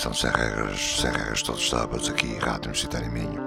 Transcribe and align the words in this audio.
Emissão 0.00 0.14
Sem 0.14 0.30
Regras, 0.30 1.00
Sem 1.00 1.10
Regras 1.10 1.42
todos 1.42 1.60
os 1.60 1.68
sábados 1.68 2.08
aqui, 2.08 2.34
Rádio 2.38 2.70
Universitário 2.70 3.12
Minho. 3.12 3.42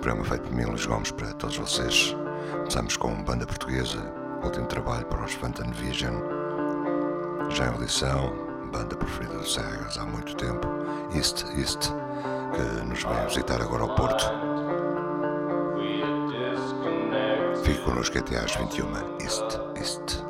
Programa 0.00 0.24
feito 0.24 0.44
por 0.44 0.52
mim, 0.52 0.64
Luís 0.64 0.86
Gomes, 0.86 1.10
para 1.10 1.34
todos 1.34 1.58
vocês. 1.58 2.16
Começamos 2.50 2.96
com 2.96 3.22
banda 3.22 3.46
portuguesa, 3.46 3.98
último 4.42 4.66
trabalho 4.66 5.04
para 5.06 5.22
os 5.22 5.34
Phantom 5.34 5.70
Vision. 5.72 6.14
Já 7.50 7.66
em 7.66 7.68
audição, 7.68 8.32
banda 8.72 8.96
preferida 8.96 9.36
do 9.36 9.46
Sem 9.46 9.62
Regras 9.62 9.98
há 9.98 10.06
muito 10.06 10.34
tempo, 10.36 10.66
East 11.14 11.44
East, 11.58 11.90
que 12.54 12.86
nos 12.86 13.02
vem 13.02 13.26
visitar 13.26 13.60
agora 13.60 13.82
ao 13.82 13.94
Porto. 13.94 14.24
Fique 17.64 17.82
connosco 17.82 18.18
até 18.18 18.38
às 18.38 18.56
21, 18.56 18.88
East 19.20 19.58
East. 19.76 20.21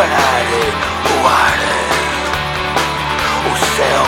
Parar 0.00 0.46
o 1.12 1.26
ar. 1.26 1.60
O 3.44 3.54
céu 3.76 4.06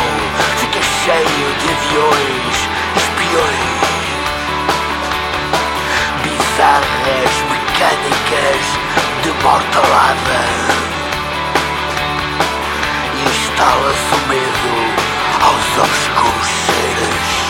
fica 0.56 0.80
cheio 0.80 1.48
de 1.60 1.66
aviões, 1.76 2.56
espiões, 2.96 4.06
bizarras 6.22 7.34
mecânicas 7.50 8.64
de 9.22 9.30
mortalada. 9.44 10.40
Instala-se 13.26 14.14
o 14.14 14.28
medo 14.28 14.74
aos 15.42 15.66
obscuros 15.84 16.48
seres. 16.66 17.41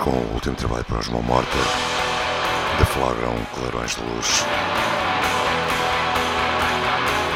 Com 0.00 0.10
o 0.10 0.32
último 0.32 0.54
trabalho 0.56 0.84
para 0.84 1.00
os 1.00 1.08
Mão 1.08 1.22
Morta, 1.22 1.58
deflagram 2.78 3.36
clarões 3.54 3.94
de 3.94 4.02
luz. 4.02 4.44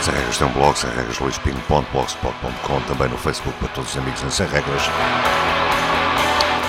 Sem 0.01 0.15
regras 0.15 0.39
tem 0.39 0.47
um 0.47 0.53
blog, 0.53 0.79
sem 0.79 0.91
regras 0.91 1.19
luispinho.blogspot.com, 1.19 2.81
também 2.89 3.09
no 3.09 3.19
Facebook 3.19 3.59
para 3.59 3.69
todos 3.69 3.91
os 3.91 3.99
amigos 3.99 4.23
em 4.23 4.31
Sem 4.31 4.47
Regras. 4.47 4.83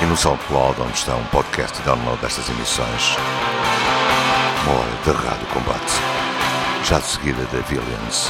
E 0.02 0.06
no 0.06 0.18
SoundCloud, 0.18 0.82
onde 0.82 0.98
está 0.98 1.16
um 1.16 1.24
podcast 1.26 1.80
e 1.80 1.84
download 1.84 2.22
destas 2.22 2.50
emissões. 2.50 3.16
Uma 4.66 4.80
hora 4.80 4.92
de 5.06 5.12
Rádio 5.12 5.48
Combate. 5.48 5.94
Já 6.84 7.00
de 7.00 7.06
seguida 7.06 7.44
da 7.46 7.60
Villains. 7.62 8.30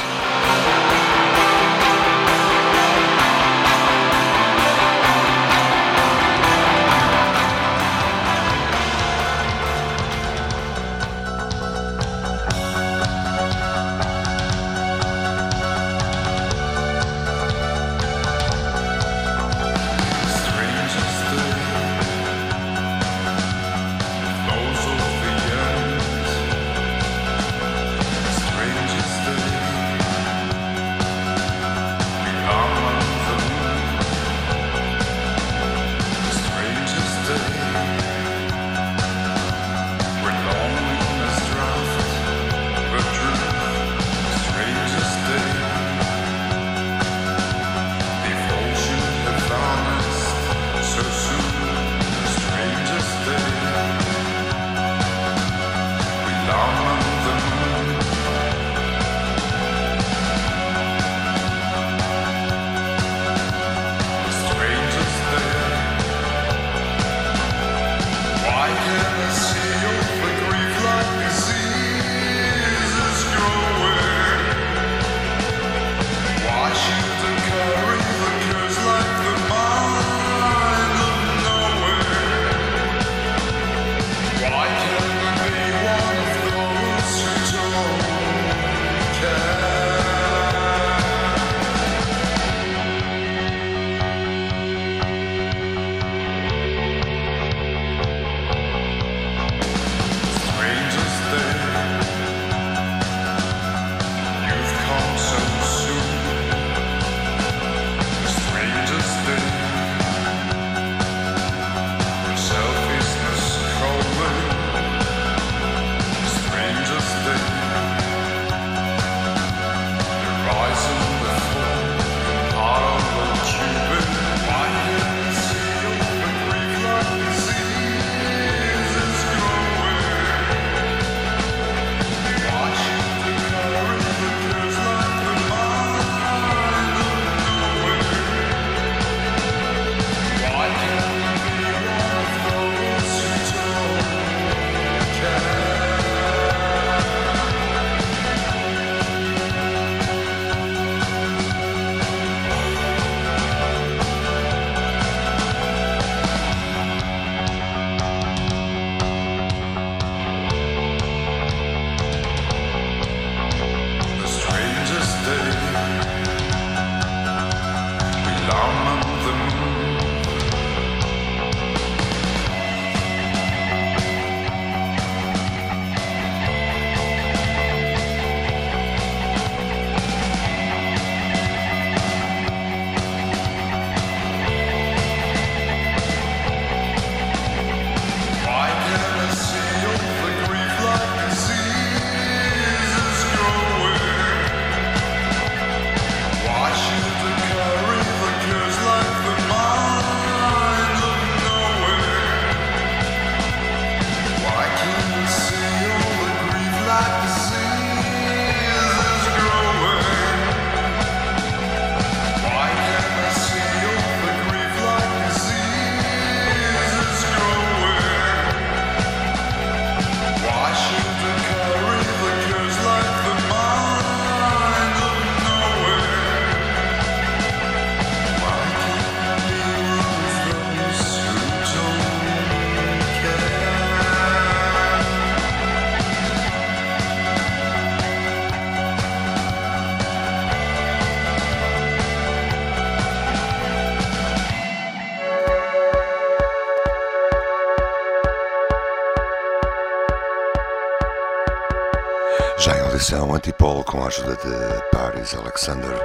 Audição, 253.08 253.34
Antipolo 253.34 253.82
com 253.84 254.02
a 254.02 254.08
ajuda 254.08 254.36
de 254.36 254.90
Paris 254.90 255.32
Alexander 255.32 255.98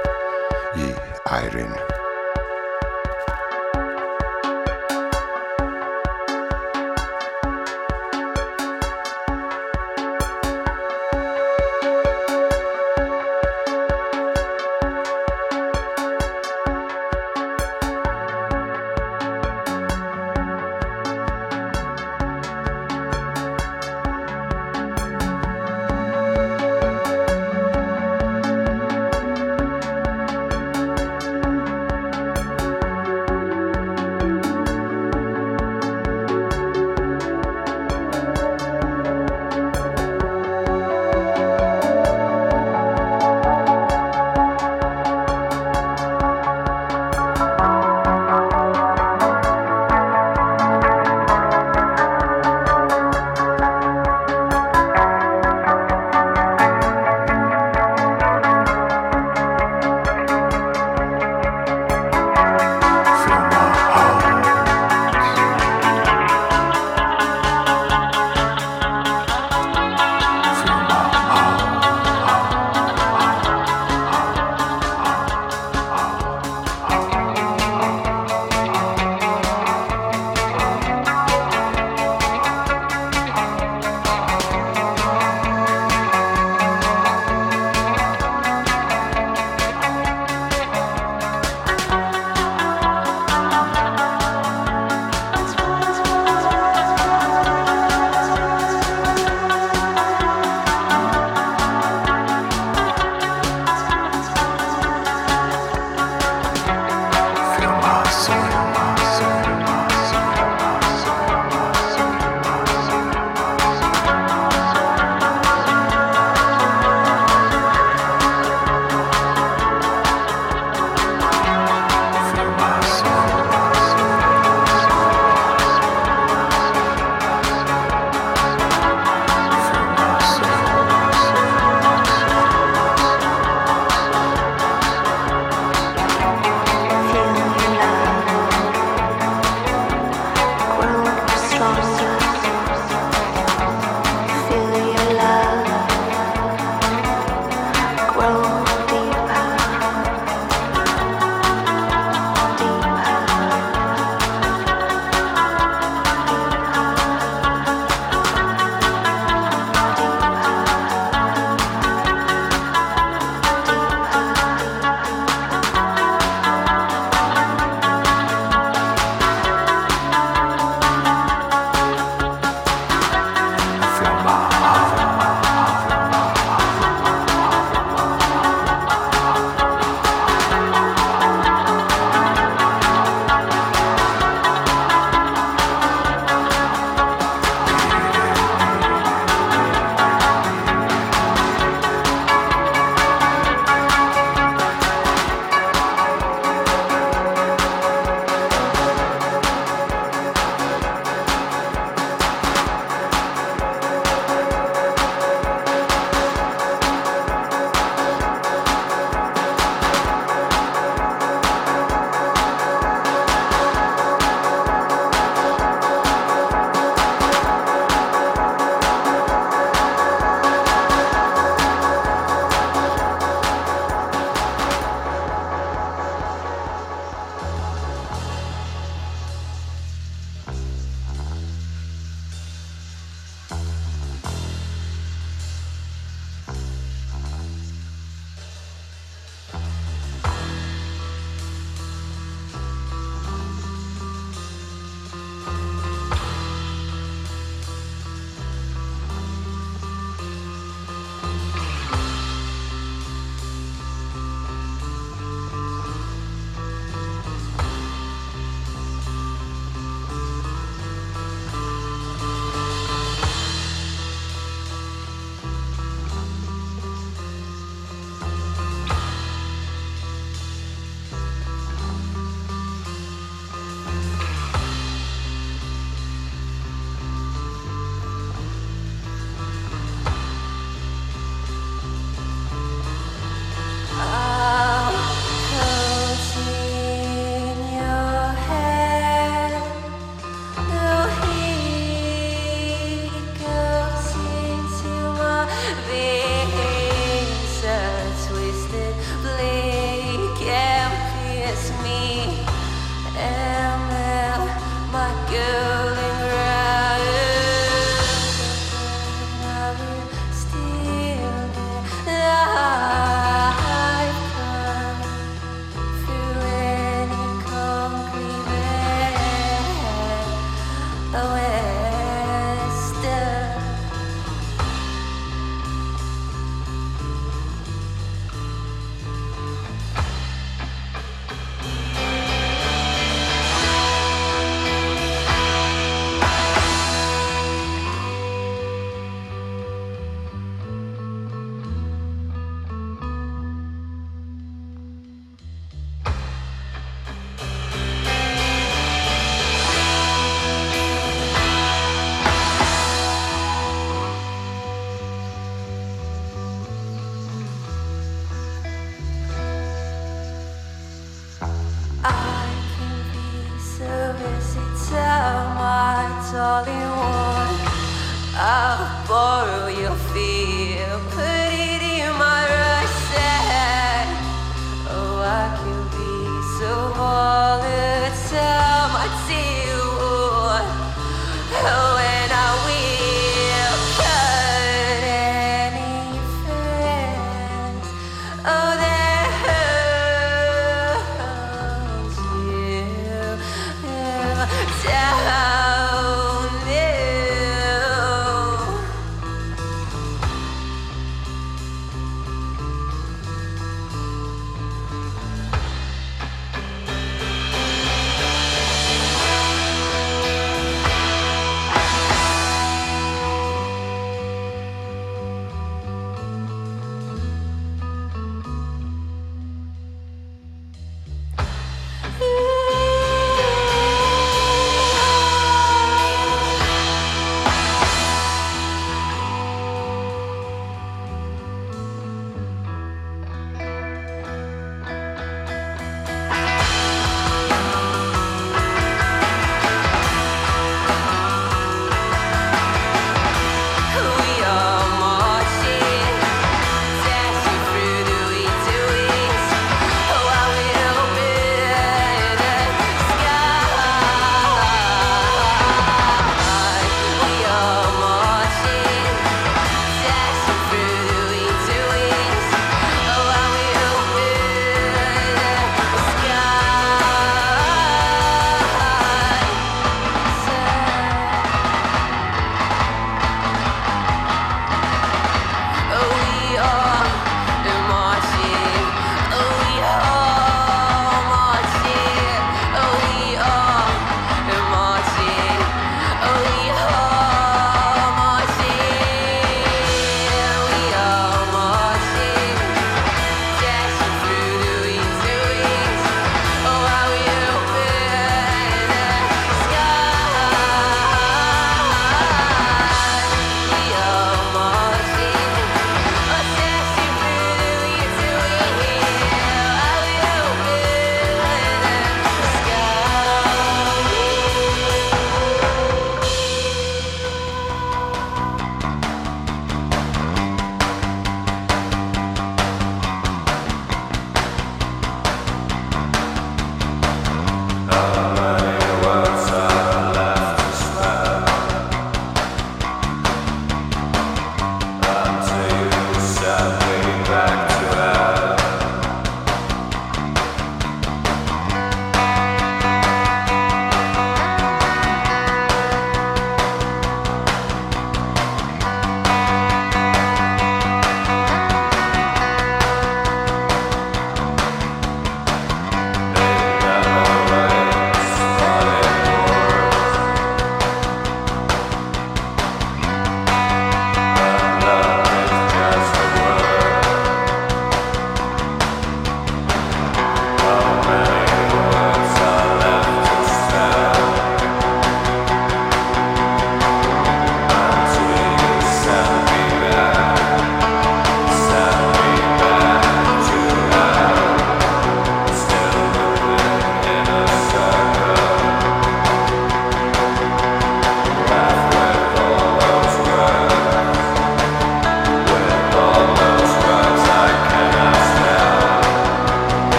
e 0.74 1.46
Irene. 1.46 1.93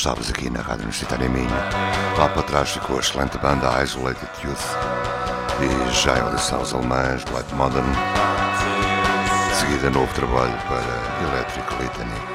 aos 0.00 0.02
sábados 0.02 0.30
aqui 0.30 0.48
na 0.48 0.60
Rádio 0.60 0.84
Universitária 0.84 1.28
Minho. 1.28 1.50
Lá 2.16 2.28
para 2.28 2.42
trás 2.42 2.70
ficou 2.70 2.96
a 2.96 3.00
excelente 3.00 3.36
banda 3.38 3.82
Isolated 3.82 4.30
Youth 4.42 4.58
e 5.60 6.02
já 6.02 6.14
é 6.16 6.20
audição 6.20 6.60
aos 6.60 6.72
alemães, 6.72 7.24
Light 7.32 7.54
Modern. 7.54 7.86
De 9.48 9.56
seguida, 9.56 9.90
novo 9.90 10.12
trabalho 10.14 10.56
para 10.68 11.34
Electric 11.34 11.82
Litany. 11.82 12.29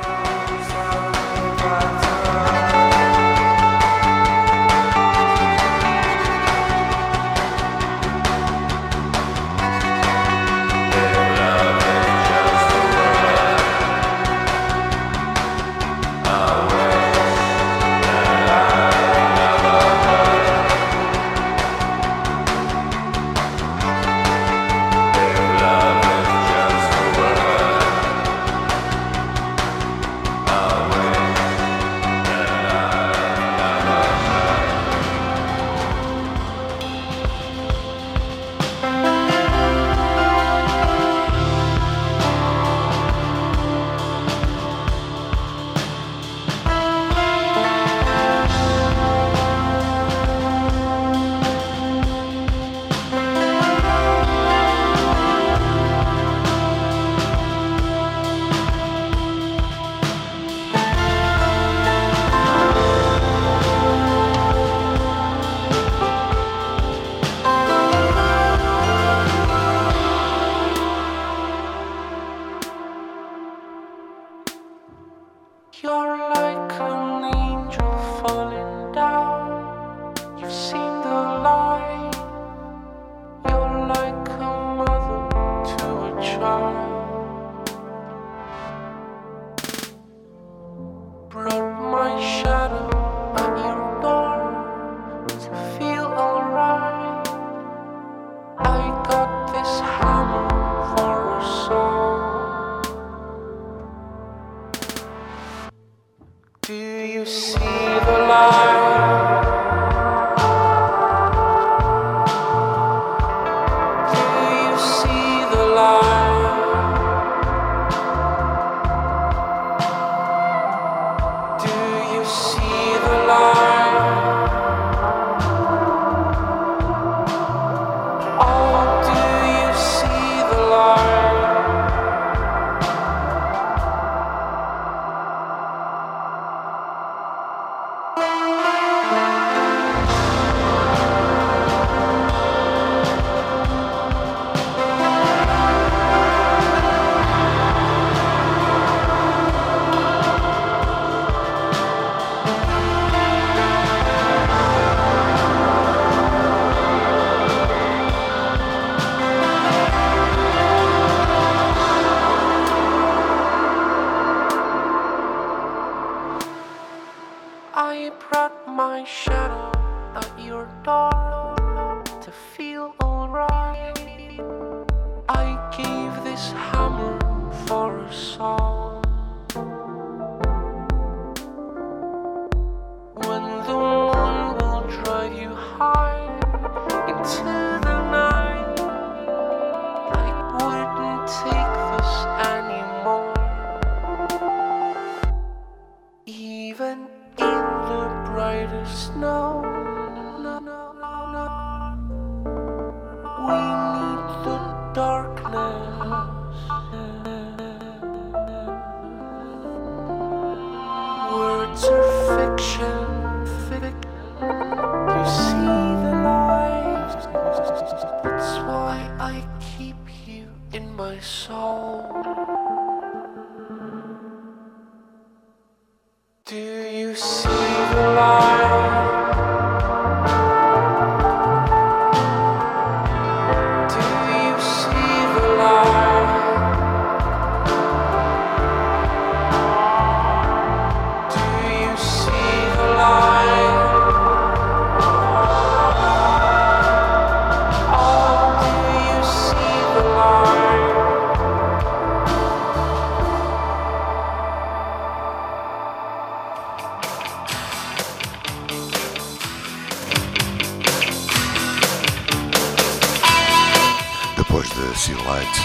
Sea 264.94 265.14
Light, 265.26 265.56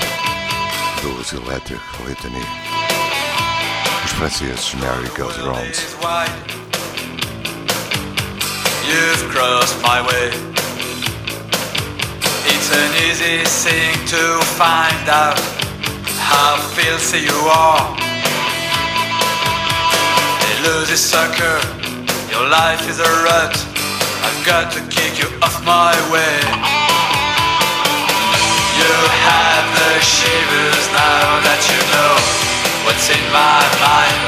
dos 1.02 1.32
Electric 1.32 1.80
Litany, 2.06 2.44
os 4.04 4.12
franceses 4.12 4.74
Mary 4.74 5.08
Goes 5.16 5.36
Round. 5.38 5.74
You've 8.86 9.28
crossed 9.30 9.80
my 9.82 10.00
way. 10.00 10.30
It's 12.46 12.70
an 12.72 12.92
easy 13.08 13.44
thing 13.44 13.94
to 14.06 14.40
find 14.56 15.08
out 15.08 15.38
how 16.18 16.56
filthy 16.74 17.20
you 17.20 17.38
are. 17.48 17.96
They 20.40 20.54
A 20.54 20.68
lousy 20.68 20.96
sucker, 20.96 21.60
your 22.30 22.48
life 22.48 22.88
is 22.88 22.98
a 22.98 23.10
rut. 23.24 23.54
I've 24.22 24.46
got 24.46 24.72
to 24.72 24.80
kick 24.88 25.18
you 25.18 25.28
off 25.42 25.64
my 25.64 25.94
way. 26.10 26.79
You 28.80 28.96
have 29.28 29.66
the 29.76 29.92
shivers 30.00 30.86
now 30.96 31.28
that 31.46 31.60
you 31.68 31.80
know 31.92 32.14
what's 32.88 33.06
in 33.12 33.24
my 33.28 33.60
mind. 33.84 34.22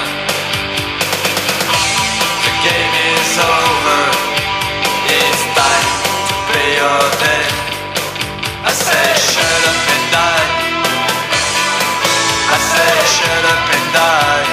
The 2.44 2.52
game 2.60 2.94
is 3.16 3.32
over. 3.40 4.00
It's 5.08 5.42
time 5.56 5.88
to 6.28 6.34
pay 6.52 6.68
your. 6.76 7.02
I 8.64 8.72
say 8.72 9.08
shut 9.32 9.62
up 9.72 9.80
and 9.94 10.04
die. 10.12 10.48
I 12.54 12.58
say 12.72 12.94
shut 13.16 13.44
up 13.52 13.64
and 13.76 13.86
die. 13.96 14.46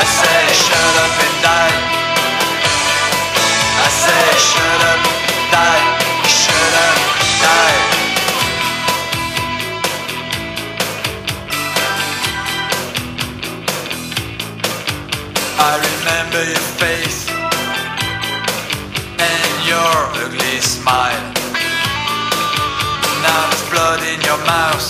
I 0.00 0.04
say 0.04 0.42
shut 0.64 0.94
up 1.04 1.16
and 1.24 1.36
die. 1.44 1.96
I 3.78 3.88
say 3.88 4.26
shut 4.36 4.82
up, 4.90 5.00
die, 5.52 6.28
shut 6.28 6.74
up, 6.74 6.98
die. 7.40 7.95
I 15.66 15.82
remember 15.82 16.46
your 16.46 16.66
face 16.78 17.26
and 19.18 19.52
your 19.66 19.98
ugly 20.22 20.62
smile. 20.62 21.26
Now 23.26 23.42
there's 23.50 23.66
blood 23.74 23.98
in 24.06 24.22
your 24.22 24.38
mouth. 24.46 24.86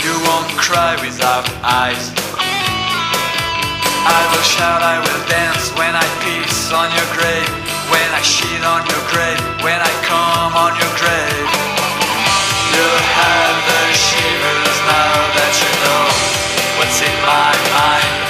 You 0.00 0.16
won't 0.24 0.48
cry 0.56 0.96
without 1.04 1.44
eyes. 1.60 2.08
I 4.08 4.20
will 4.32 4.46
shout, 4.48 4.80
I 4.80 4.96
will 4.96 5.22
dance 5.28 5.76
when 5.76 5.92
I 5.92 6.06
piss 6.24 6.72
on 6.72 6.88
your 6.96 7.08
grave, 7.12 7.52
when 7.92 8.08
I 8.16 8.24
shit 8.24 8.64
on 8.64 8.80
your 8.88 9.04
grave, 9.12 9.40
when 9.60 9.76
I 9.76 9.92
come 10.08 10.56
on 10.56 10.72
your 10.80 10.94
grave. 10.96 11.48
You 12.72 12.88
have 12.96 13.56
the 13.60 13.82
shivers 13.92 14.78
now 14.88 15.12
that 15.36 15.52
you 15.52 15.70
know 15.84 16.04
what's 16.80 16.96
in 17.04 17.16
my 17.28 17.52
mind. 17.76 18.29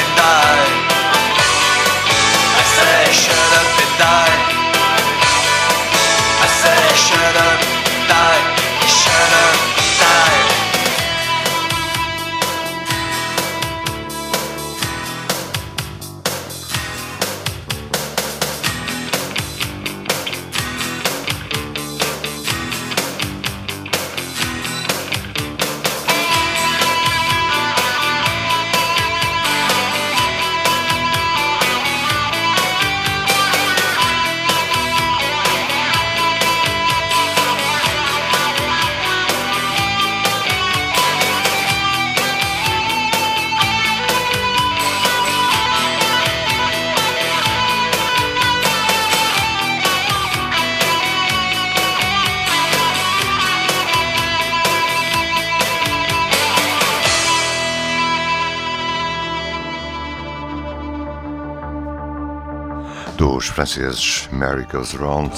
franceses 63.61 64.27
Mary 64.31 64.65
Goes 64.71 64.93
Round, 64.93 65.31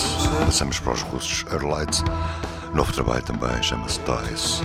passamos 0.45 0.79
para 0.79 0.93
os 0.93 1.01
russos 1.01 1.45
Earlight. 1.51 2.01
Novo 2.73 2.93
trabalho 2.93 3.21
também 3.21 3.61
chama-se 3.61 3.99
Ties. 3.99 4.61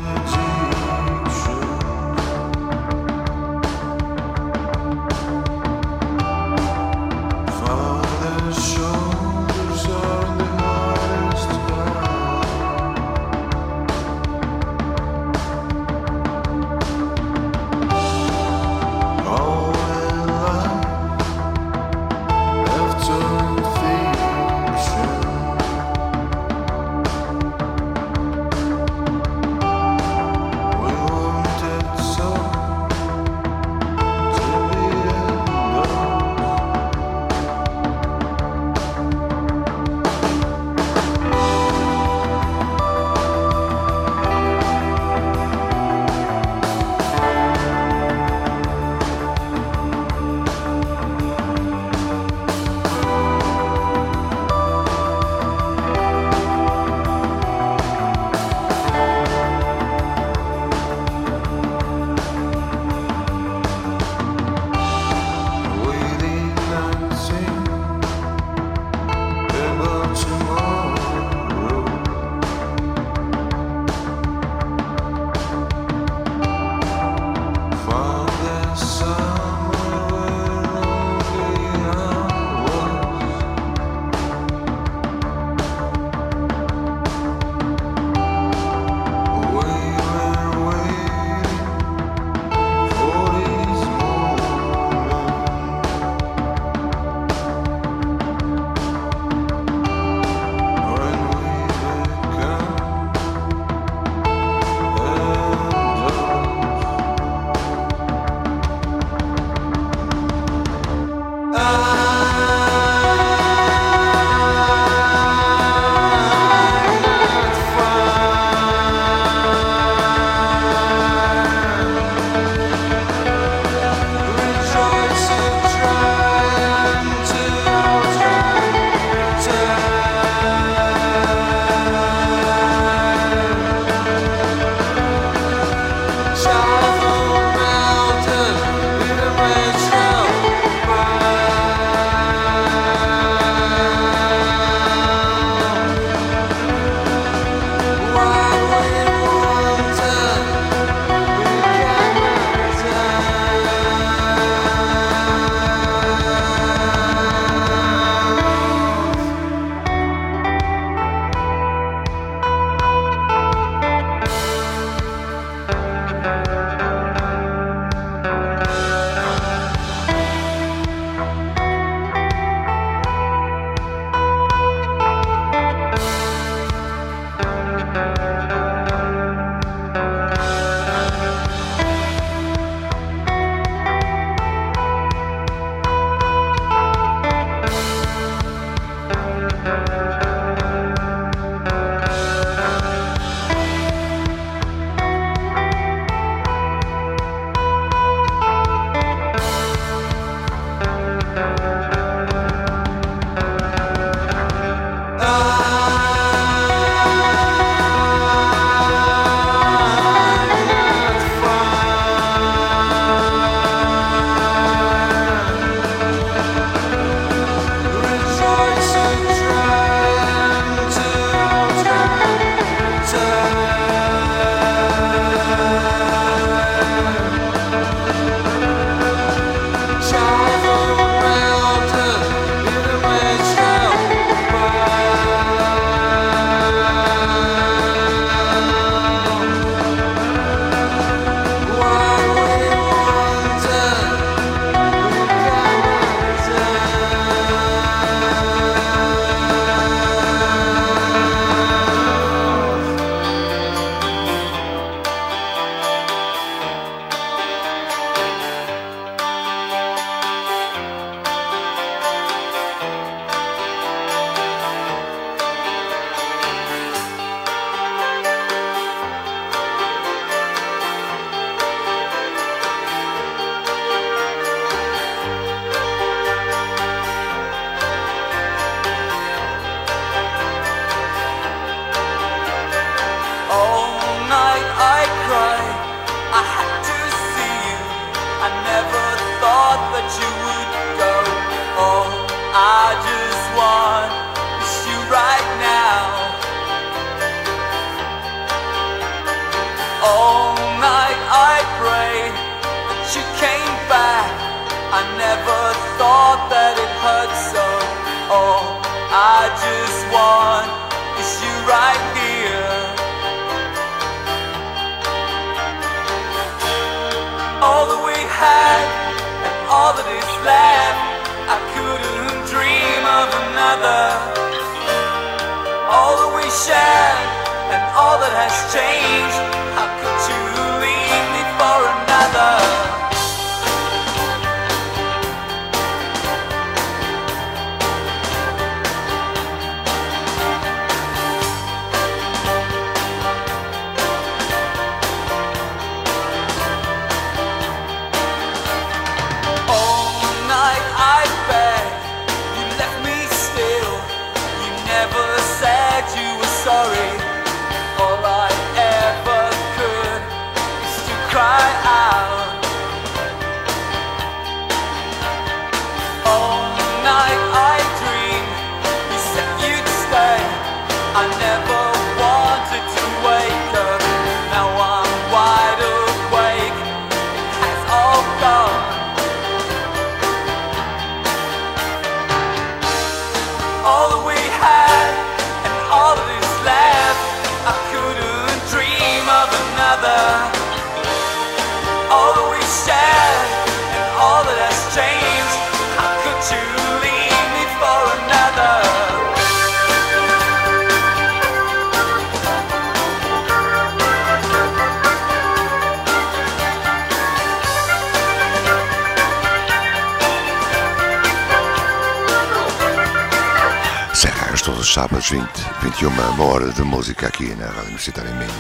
sábado 415.09 415.17
às 415.17 415.31
20, 415.31 415.47
21, 415.83 416.09
uma 416.09 416.45
hora 416.45 416.73
de 416.73 416.83
música 416.83 417.29
aqui 417.29 417.55
na 417.55 417.67
Rádio 417.67 417.83
Universitária 417.83 418.33
Minho. 418.33 418.51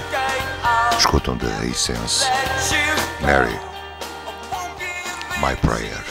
Escutam 0.96 1.36
da 1.36 1.66
Essence, 1.66 2.26
Mary, 3.20 3.58
My 5.40 5.54
Prayer. 5.56 6.02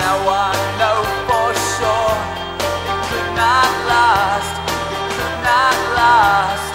now 0.00 0.28
I 0.30 0.54
know 0.78 1.00
for 1.28 1.50
sure 1.74 2.16
it 2.88 3.08
could 3.08 3.36
not 3.36 3.88
lie. 3.88 4.27
lost. 5.98 6.74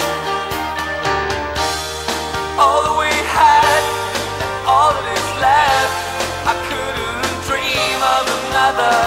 All 2.59 2.79
that 2.85 2.95
we 3.03 3.11
had, 3.39 3.83
and 4.43 4.53
all 4.67 4.91
that 4.95 5.07
is 5.19 5.29
left, 5.47 5.97
I 6.51 6.53
couldn't 6.67 7.31
dream 7.47 7.99
of 8.17 8.23
another. 8.39 8.99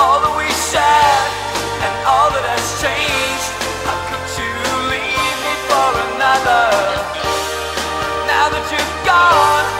All 0.00 0.18
that 0.24 0.34
we 0.40 0.48
shared, 0.70 1.32
and 1.84 1.94
all 2.12 2.28
that 2.36 2.46
has 2.52 2.66
changed, 2.84 3.50
how 3.88 3.98
could 4.08 4.28
you 4.40 4.52
leave 4.92 5.36
me 5.44 5.54
for 5.68 5.88
another? 6.08 6.64
Now 8.30 8.46
that 8.52 8.64
you've 8.72 8.96
gone. 9.08 9.75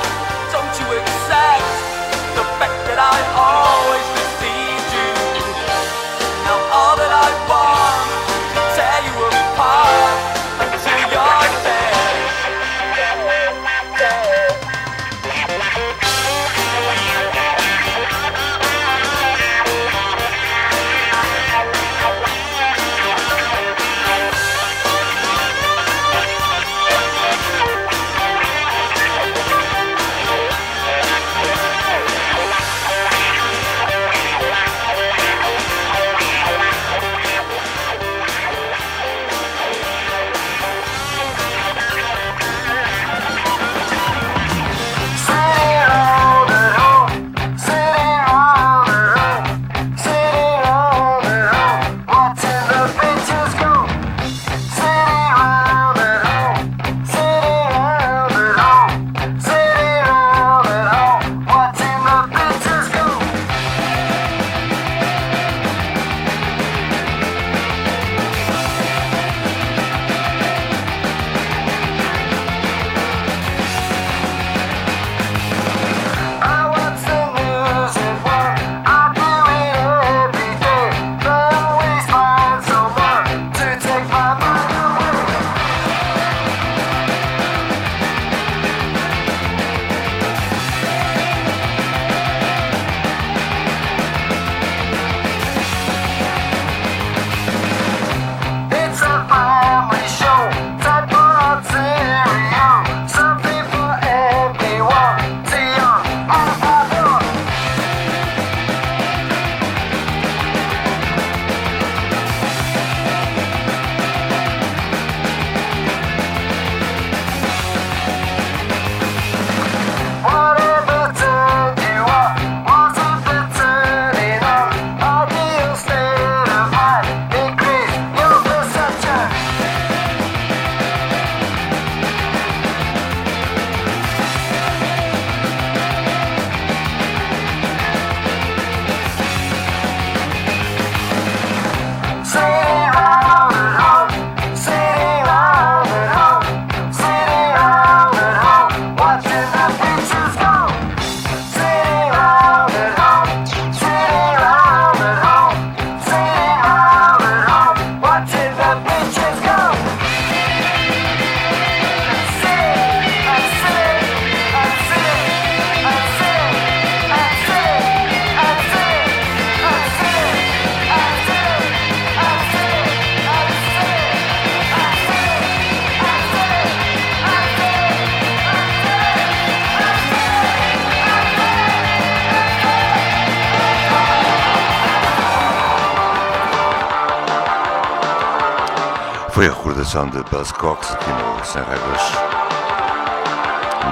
são 189.86 190.08
de 190.08 190.18
Buzzcocks 190.24 190.52
Cox 190.52 190.90
aqui 190.90 191.10
no 191.10 191.44
Sem 191.44 191.62
Regras. 191.62 192.02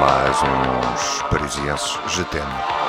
Mais 0.01 0.37
uns 0.43 1.23
parisienses 1.31 1.99
GTM. 2.09 2.84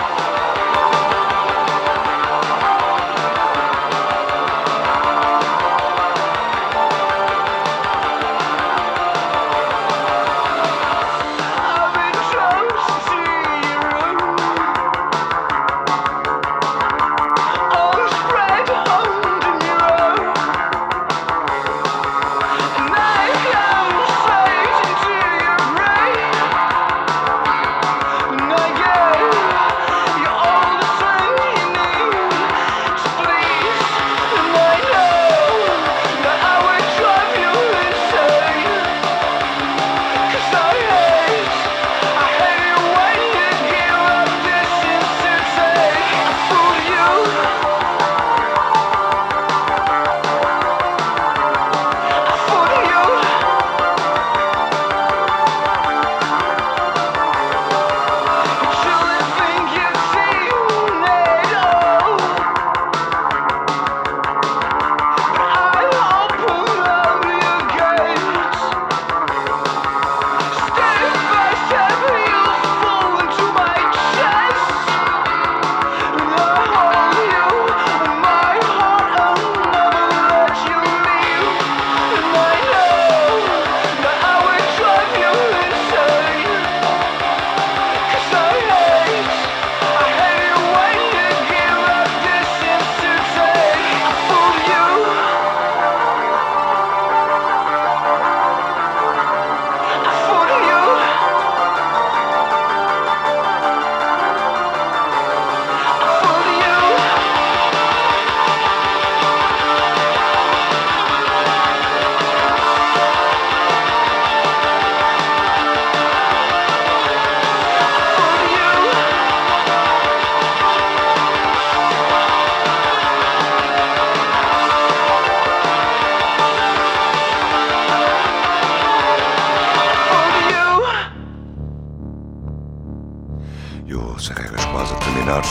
menores 135.26 135.50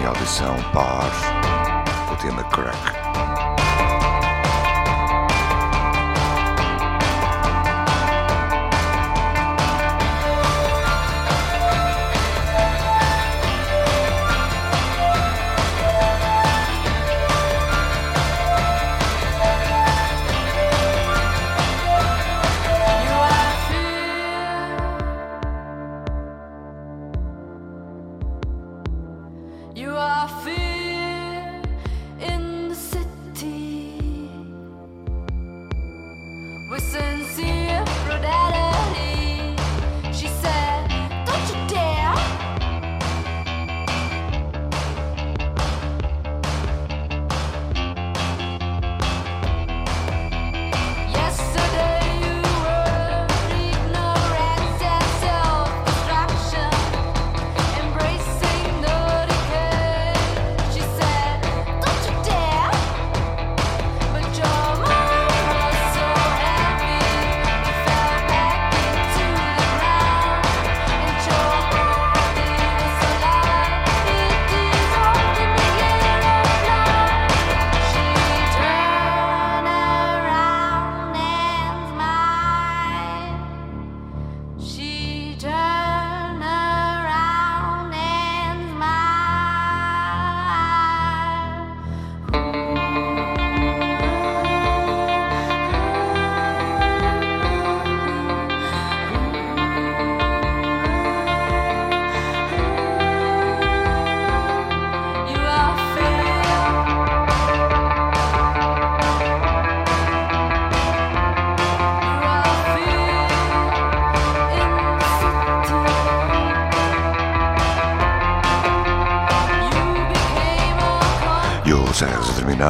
e 0.00 0.06
audição 0.06 0.56
par, 0.72 1.10
o 2.10 2.16
tema 2.16 2.42
crack. 2.44 3.05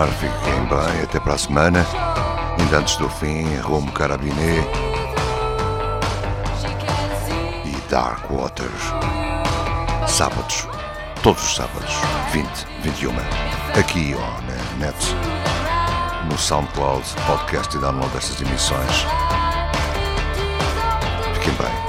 Claro, 0.07 0.13
fiquem 0.19 0.65
bem, 0.67 1.03
até 1.03 1.19
para 1.19 1.35
a 1.35 1.39
semana. 1.39 1.87
Ainda 2.59 2.79
antes 2.79 2.97
do 2.97 3.09
fim, 3.09 3.57
Rumo 3.57 3.91
Carabiné 3.93 4.61
e 7.65 7.91
Dark 7.91 8.31
Waters. 8.31 8.93
Sábados, 10.07 10.69
todos 11.23 11.43
os 11.43 11.57
sábados, 11.57 11.93
20, 12.33 12.49
21, 12.83 13.13
aqui 13.79 14.15
ó, 14.17 14.41
na 14.43 14.87
net, 14.87 14.97
no 16.31 16.39
SoundCloud, 16.39 17.05
podcast 17.27 17.77
e 17.77 17.81
download 17.81 18.13
dessas 18.15 18.41
emissões. 18.41 19.07
Fiquem 21.35 21.55
bem. 21.55 21.86